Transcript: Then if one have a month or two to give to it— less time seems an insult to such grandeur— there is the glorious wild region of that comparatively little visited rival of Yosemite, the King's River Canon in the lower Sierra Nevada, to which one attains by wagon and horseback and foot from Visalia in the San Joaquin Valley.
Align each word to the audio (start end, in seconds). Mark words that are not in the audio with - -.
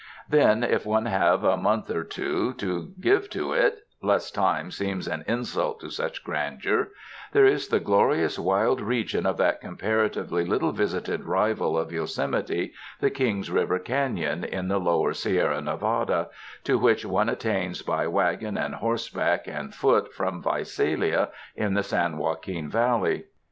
Then 0.27 0.63
if 0.63 0.83
one 0.83 1.05
have 1.05 1.43
a 1.43 1.55
month 1.55 1.91
or 1.91 2.03
two 2.03 2.53
to 2.55 2.91
give 2.99 3.29
to 3.29 3.53
it— 3.53 3.85
less 4.01 4.31
time 4.31 4.71
seems 4.71 5.07
an 5.07 5.23
insult 5.27 5.79
to 5.81 5.91
such 5.91 6.23
grandeur— 6.23 6.87
there 7.33 7.45
is 7.45 7.67
the 7.67 7.79
glorious 7.79 8.39
wild 8.39 8.81
region 8.81 9.27
of 9.27 9.37
that 9.37 9.61
comparatively 9.61 10.43
little 10.43 10.71
visited 10.71 11.25
rival 11.25 11.77
of 11.77 11.91
Yosemite, 11.91 12.73
the 12.99 13.11
King's 13.11 13.51
River 13.51 13.77
Canon 13.77 14.43
in 14.43 14.69
the 14.69 14.79
lower 14.79 15.13
Sierra 15.13 15.61
Nevada, 15.61 16.29
to 16.63 16.79
which 16.79 17.05
one 17.05 17.29
attains 17.29 17.83
by 17.83 18.07
wagon 18.07 18.57
and 18.57 18.73
horseback 18.73 19.45
and 19.47 19.71
foot 19.75 20.11
from 20.15 20.41
Visalia 20.41 21.29
in 21.55 21.75
the 21.75 21.83
San 21.83 22.17
Joaquin 22.17 22.71
Valley. 22.71 23.25